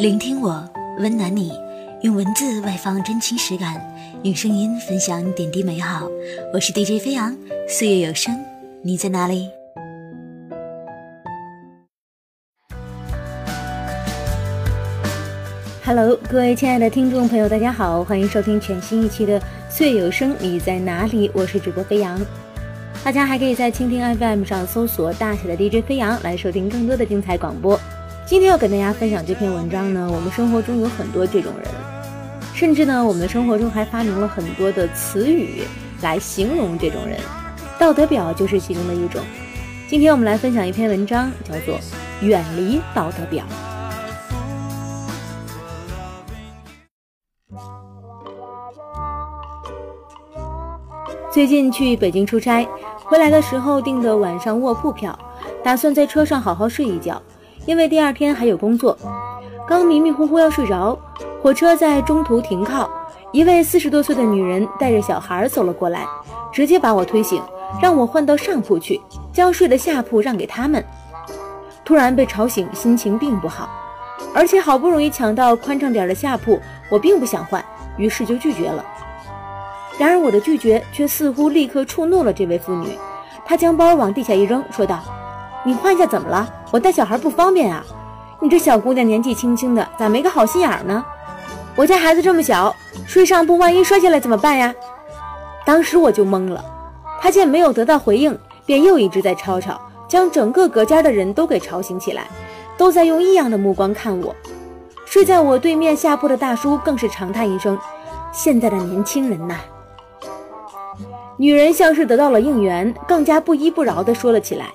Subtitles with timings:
[0.00, 0.66] 聆听我，
[0.98, 1.52] 温暖你，
[2.00, 3.78] 用文字外放真情实感，
[4.22, 6.08] 用声音分享点滴美好。
[6.54, 7.36] 我是 DJ 飞扬，
[7.68, 8.34] 岁月有声，
[8.80, 9.50] 你在哪里
[15.84, 19.38] ？Hello，各位亲爱的听众朋友，大家好，欢迎收听全新一期的
[19.68, 21.30] 《岁月有声》，你在哪里？
[21.34, 22.18] 我是主播飞扬。
[23.04, 27.78] 大家还可以在蜻蜓 FM 上搜索大写的 DJ 飞扬，来收听更多的精彩广播。
[28.30, 31.66] 今天要跟大家分享这篇文章呢，我们生活中有很多这种人，
[32.54, 35.64] 甚至呢，我们的生活中还发明了很多的词语
[36.00, 37.18] 来形容这种人，
[37.76, 39.20] 道德表就是其中的一种。
[39.88, 41.76] 今天我们来分享一篇文章，叫做
[42.24, 43.44] 《远离道德表》。
[51.32, 52.64] 最近去北京出差，
[53.02, 55.18] 回来的时候订的晚上卧铺票，
[55.64, 57.20] 打算在车上好好睡一觉。
[57.70, 58.98] 因为第二天还有工作，
[59.64, 60.98] 刚迷迷糊糊要睡着，
[61.40, 62.90] 火车在中途停靠，
[63.30, 66.04] 一位四十多岁的女人带着小孩走了过来，
[66.50, 67.40] 直接把我推醒，
[67.80, 69.00] 让我换到上铺去，
[69.32, 70.84] 将睡的下铺让给他们。
[71.84, 73.70] 突然被吵醒，心情并不好，
[74.34, 76.58] 而且好不容易抢到宽敞点的下铺，
[76.90, 77.64] 我并不想换，
[77.96, 78.84] 于是就拒绝了。
[79.96, 82.98] 然而我的拒绝却似乎立刻触怒了这位妇女，
[83.44, 84.98] 她将包往地下一扔，说道。
[85.62, 86.52] 你换一下怎么了？
[86.70, 87.84] 我带小孩不方便啊！
[88.40, 91.04] 你这小姑娘年纪轻轻的，咋没个好心眼呢？
[91.76, 92.74] 我家孩子这么小，
[93.06, 94.74] 睡上铺万一摔下来怎么办呀？
[95.64, 96.64] 当时我就懵了。
[97.20, 102.26] 他见没有得到回应，便又一直在吵吵，将整个隔间的人都给吵醒起来，
[102.78, 104.34] 都在用异样的目光看我。
[105.04, 107.76] 睡在我对面下铺的大叔更是长叹一声
[108.32, 109.56] ：“现在的年轻人呐！”
[111.36, 114.66] 女人像是得到了应援，更加不依不饶地说了起来。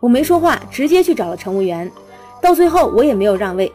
[0.00, 1.90] 我没说话，直接去找了乘务员。
[2.40, 3.70] 到最后，我也没有让位，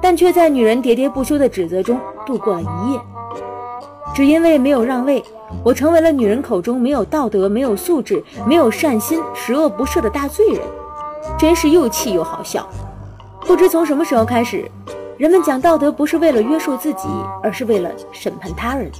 [0.00, 3.00] 但却在女人喋喋不休的指责中度过了一夜。
[4.14, 5.24] 只因为没有让位，
[5.64, 10.60] 我成为了女人口中没有道德、没有素质、没有善心、十恶不赦的大罪人。
[11.38, 12.68] 真是又气又好笑。
[13.40, 14.70] 不知从什么时候开始，
[15.16, 17.08] 人们讲道德不是为了约束自己，
[17.42, 18.92] 而是为了审判他人。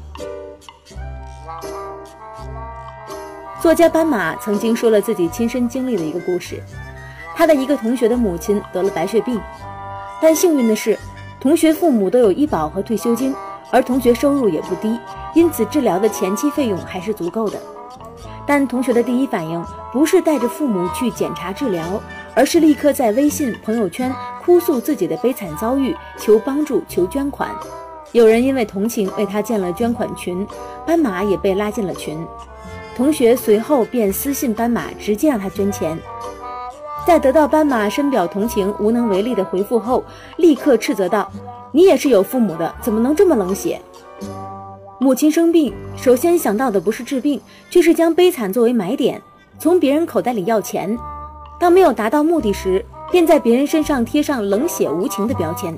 [3.64, 6.62] 作家斑马曾经说了自己亲身经历的一个故事，
[7.34, 9.40] 他的一个同学的母亲得了白血病，
[10.20, 10.98] 但幸运的是，
[11.40, 13.34] 同学父母都有医保和退休金，
[13.70, 15.00] 而同学收入也不低，
[15.34, 17.58] 因此治疗的前期费用还是足够的。
[18.46, 21.98] 但同学的第一反应不是带着父母去检查治疗，
[22.34, 24.14] 而是立刻在微信朋友圈
[24.44, 27.48] 哭诉自己的悲惨遭遇，求帮助，求捐款。
[28.12, 30.46] 有人因为同情为他建了捐款群，
[30.84, 32.22] 斑马也被拉进了群。
[32.96, 35.98] 同学随后便私信斑马，直接让他捐钱。
[37.06, 40.02] 在得到斑马深表同情、无能为力的回复后，
[40.36, 41.30] 立刻斥责道
[41.72, 43.80] ：“你也是有父母的，怎么能这么冷血？”
[45.00, 49.20] 母亲生病，首先想到的不是治病，却是将悲惨作为买点，
[49.58, 50.96] 从别人口袋里要钱。
[51.60, 55.76] 当没有达到目的时，便在别人身上贴上冷血无情的标签。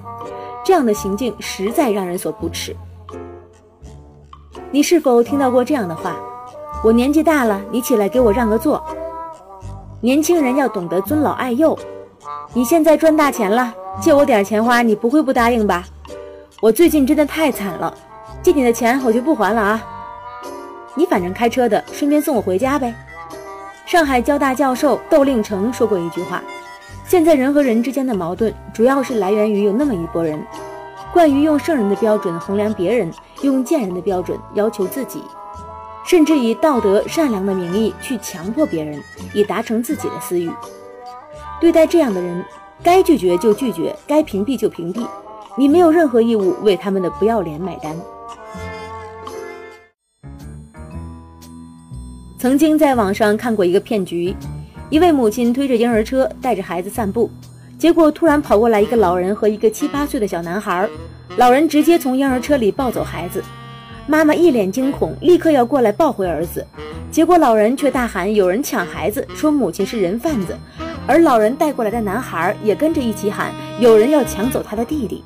[0.64, 2.76] 这样的行径实在让人所不齿。
[4.70, 6.16] 你是否听到过这样的话？
[6.84, 8.82] 我年纪大了，你起来给我让个座。
[10.00, 11.76] 年轻人要懂得尊老爱幼。
[12.52, 15.84] 你现在赚大钱了，借我点钱花，你不会不答应吧？
[16.60, 17.92] 我最近真的太惨了，
[18.42, 19.82] 借你的钱我就不还了啊。
[20.94, 22.94] 你反正开车的，顺便送我回家呗。
[23.84, 26.42] 上海交大教授窦令成说过一句话：
[27.04, 30.40] 现在人和人之间的矛盾，主要是来源于有那么一拨人，
[31.12, 35.22] 惯于用圣人的标准衡量别人，用贱人的标准要求自己。
[36.06, 39.02] 甚至以道德善良的名义去强迫别人，
[39.34, 40.48] 以达成自己的私欲。
[41.60, 42.44] 对待这样的人，
[42.82, 45.04] 该拒绝就拒绝，该屏蔽就屏蔽。
[45.56, 47.96] 你没有任何义务为他们的不要脸买单。
[52.38, 54.36] 曾经在网上看过一个骗局：
[54.90, 57.28] 一位母亲推着婴儿车带着孩子散步，
[57.76, 60.88] 结果突然跑过来一个老人和一个七八岁的小男孩，
[61.36, 63.42] 老人直接从婴儿车里抱走孩子。
[64.08, 66.64] 妈妈一脸惊恐，立刻要过来抱回儿子，
[67.10, 70.56] 结果老人却大喊：“有人抢孩子！”说母亲是人贩子，
[71.08, 73.50] 而老人带过来的男孩也跟着一起喊
[73.80, 75.24] ：“有人要抢走他的弟弟！”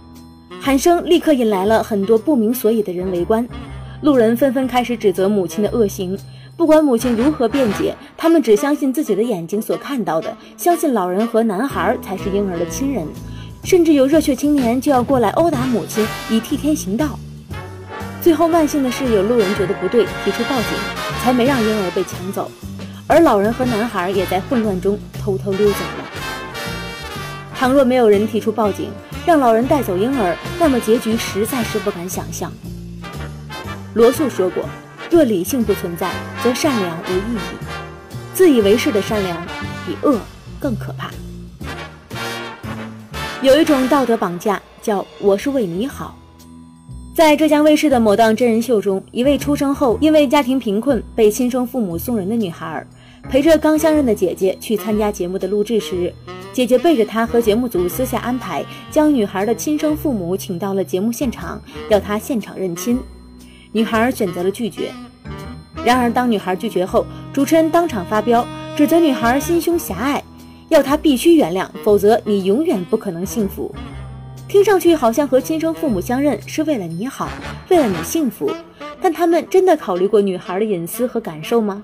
[0.58, 3.46] 喊声立刻引来了很多不明所以的人围观，
[4.00, 6.18] 路人纷纷开始指责母亲的恶行。
[6.56, 13.06] 不管母亲如何辩解，他们只相信自己的眼睛所看到的，相信老人和男孩才是婴儿的亲人，
[13.62, 17.18] 甚至有热血青年就要过来殴打母亲，以替天行道。
[18.22, 20.66] 最后，万幸的是有路人觉得不对，提出报警，
[21.22, 22.50] 才没让婴儿被抢走，
[23.06, 26.04] 而老人和男孩也在混乱中偷偷溜走了。
[27.54, 28.90] 倘若没有人提出报警，
[29.26, 32.52] 让老人带走婴儿，那么结局实在是不敢想象。
[33.94, 34.64] 罗素说过
[35.10, 36.10] ：“若理性不存在，
[36.44, 37.38] 则善良无意义。
[38.34, 39.46] 自以为是的善良，
[39.86, 40.18] 比恶
[40.60, 41.10] 更可怕。”
[43.40, 46.16] 有一种道德绑架，叫“我是为你好”。
[47.20, 52.82] 在浙江卫视的某档真人秀中，一位出生后因为家庭贫困被亲生父母送人的女孩，
[53.28, 56.10] 陪着刚相认的姐姐去参加节目的录制时。
[56.50, 62.98] 姐姐背着她和节目组私下安排，将女孩的亲生父母请到了节目现场，要她现场认亲。
[63.70, 64.90] 女孩选择了拒绝。
[65.84, 70.24] 然而，当女孩拒绝后，主持人当场发飙，指责女孩心胸狭隘，
[70.70, 73.70] 要她必须原谅，否则你永远不可能幸福。
[74.50, 77.28] 听上去好像和亲生父母相认是为了你好，
[77.68, 78.50] 为了你幸福，
[79.00, 81.80] 但他们真的考虑过女孩的隐私和感受吗？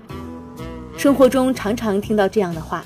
[0.96, 2.84] 生活中常常听到这样的话。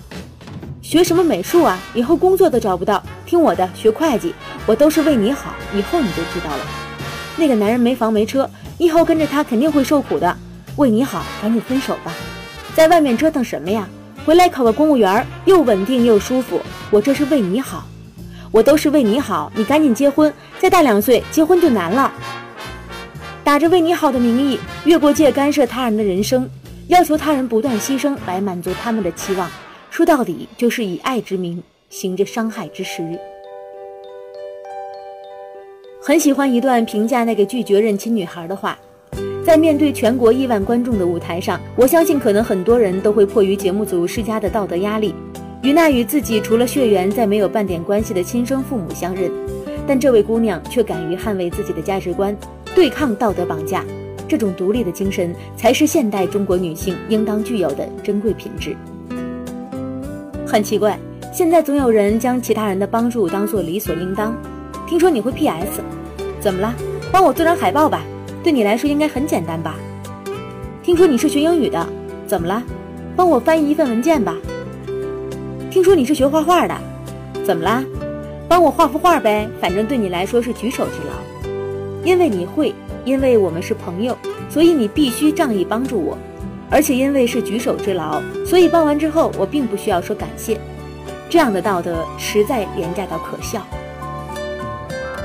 [0.83, 1.81] 学什么美术啊？
[1.95, 3.03] 以后工作都找不到。
[3.25, 4.35] 听我的，学会计，
[4.67, 5.55] 我都是为你好。
[5.75, 6.63] 以后你就知道了。
[7.39, 10.37] 那个男人没房没车，以后跟着他肯定会受苦的。
[10.77, 12.13] 为你好，赶紧分手吧。
[12.75, 13.89] 在外面折腾什么呀？
[14.27, 16.61] 回来考个公务员，又稳定又舒服。
[16.91, 17.87] 我这是为你好，
[18.53, 19.51] 我都是为你好。
[19.55, 22.13] 你赶紧结婚，再大两岁结婚就难了。
[23.43, 26.49] 打着为你好的名义，越过界干涉他人的人生，
[26.89, 29.51] 要求他人不断牺牲来满足他们的期望。
[29.91, 33.19] 说到底，就是以爱之名行着伤害之实。
[36.03, 38.79] 很喜欢一段评价那个拒绝认亲女孩的话：
[39.45, 45.15] 在面对全国亿万观众的舞台上，我相信可能很多人都会迫于节目组施加的道德压力，
[45.63, 49.31] 与那与自己除了血缘再没有半点关系的亲生父母相认。
[49.87, 52.37] 但这位姑娘却敢于捍卫自己的价值观，
[52.75, 53.85] 对抗道德绑架。
[54.29, 58.77] 这种独立的精神，才是现代中国女性应当具有的珍贵品质。
[60.47, 60.99] 很奇怪，
[61.33, 64.33] 现在总有人将其他人的帮助当做理所应当。
[64.87, 65.83] 听说你会 PS，
[66.39, 66.73] 怎么了？
[67.11, 68.03] 帮我做张海报吧，
[68.43, 69.75] 对你来说应该很简单吧？
[70.83, 71.85] 听说你是学英语的，
[72.27, 72.63] 怎么了？
[73.17, 74.37] 帮我翻译一份文件吧。
[75.71, 76.77] 听说你是学画画的，
[77.45, 77.85] 怎么啦？
[78.49, 81.49] 帮我画幅画呗，反正对你来说是举手之劳。
[82.05, 82.75] 因为你会，
[83.05, 84.19] 因为我们是朋友，
[84.49, 86.19] 所以你必须仗义帮助我。
[86.69, 90.59] 而且因为是举手之劳，所以帮完之后我并不需要说感谢。
[91.29, 93.65] 这样的道德实在廉价到可笑。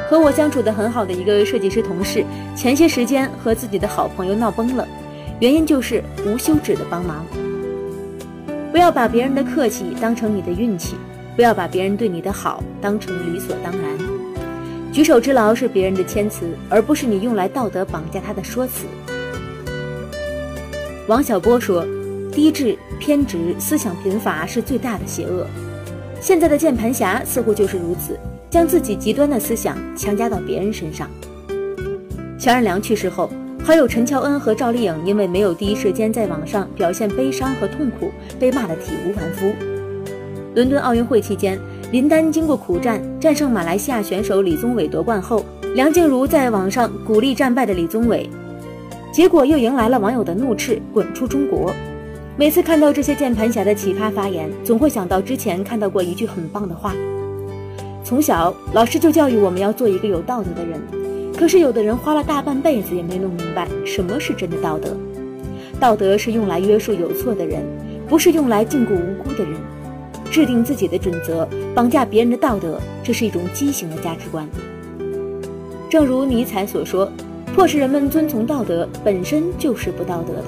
[0.07, 2.24] 和我相处的很好的一个设计师同事，
[2.56, 4.88] 前些时间和自己的好朋友闹崩了，
[5.39, 7.25] 原因就是无休止的帮忙。
[8.75, 10.98] 不要把别人的客气当成你的运气，
[11.33, 13.98] 不要把别人对你的好当成理所当然。
[14.92, 18.83] 举手之劳是别人的谦辞，而不是你用来道德绑架他的说辞。
[21.07, 21.88] 王小波说
[22.33, 25.48] ：“低智、偏执、思想贫乏是最大的邪恶。
[26.19, 28.19] 现在的键盘侠似乎就是如此，
[28.50, 31.10] 将自己极端的思想强加到别人身上。”
[32.38, 33.31] 乔任梁去世后，
[33.65, 39.51] 好友陈乔恩和赵丽颖因为没有第一时间在网上表现悲伤和痛苦，被骂得体无完肤。
[40.53, 41.59] 伦敦奥运会期间，
[41.91, 48.29] 林丹经过苦战战胜马来西亚选手李宗伟夺冠后，梁静茹在网上鼓励战败的李宗伟。
[49.12, 51.73] 结果又迎来了网友的怒斥：“滚出中国！”
[52.38, 56.94] 每次看到这些键盘侠的奇葩发言，总会想到之前看到过一句很棒的话：
[58.03, 60.79] 从小老师就教育我们要做一个有道德的人，
[61.38, 64.96] 可是有的人花了大半辈子也没弄明白什么是真的道德。
[65.80, 67.63] 道德是用来约束有错的人，
[68.08, 69.54] 不是用来禁锢无辜的人。
[70.32, 74.48] 制定自己的准则，绑架别人的道德，这是一种畸形的价值观。
[75.89, 77.12] 正如尼采所说。
[77.56, 80.44] 迫使人们遵从道德本身就是不道德的。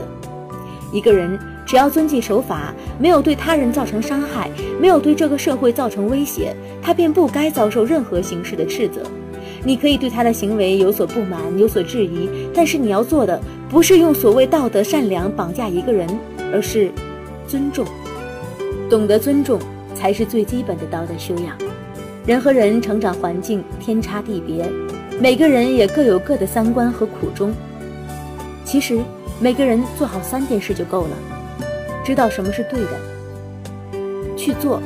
[0.91, 9.03] 一个人只要遵纪守法，没有对他人造成伤害，没有对这个社会造成威胁，他便不该遭受任何形式的斥责。
[9.63, 16.07] 你可以对他的行为有所不满，有所质疑，但是你要做的不是用所谓道德善良绑架一个人，
[16.53, 16.91] 而是
[17.47, 17.85] 尊重。
[18.89, 19.59] 懂得尊重
[19.93, 21.57] 才是最基本的道德修养。
[22.25, 24.65] 人和人成长环境天差地别。
[25.19, 27.51] 每个人也各有各的三观和苦衷。
[28.63, 28.99] 其实，
[29.39, 31.17] 每个人做好三件事就够了：
[32.05, 34.79] 知道什么是对的，去做，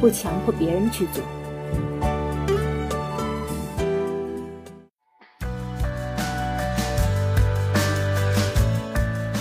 [0.00, 1.22] 不强迫别人去做。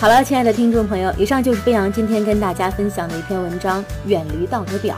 [0.04, 4.98] 好了，亲爱的听众朋友，以上就是飞扬今天跟大家分享的一篇文章《远离道德表》。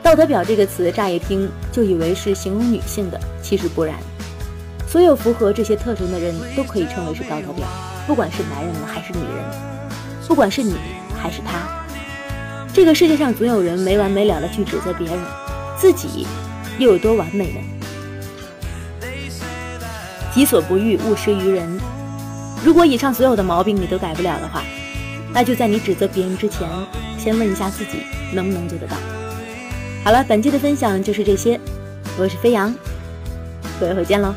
[0.00, 3.96] 道德表这个词，乍一听就以为是形容女性的，其实不然。
[4.86, 7.66] 所有符合这些特征的人都可以称为是道德表，
[8.06, 9.44] 不管是男人还是女人，
[10.28, 10.76] 不管是你
[11.20, 11.84] 还是他。
[12.72, 15.18] 这个世界上总有人没完没了的去指责别人，
[15.76, 16.28] 自己
[16.78, 19.08] 又有多完美呢？
[20.32, 21.80] 己所不欲，勿施于人。
[22.64, 24.62] 如果以上所有的毛病你都改不了的话，
[25.32, 26.68] 那就在你指责别人之前，
[27.18, 27.98] 先问一下自己
[28.32, 28.96] 能不能做得到。
[30.04, 31.58] 好了，本期的分享就是这些，
[32.18, 32.74] 我是飞扬，
[33.80, 34.34] 各位回见喽。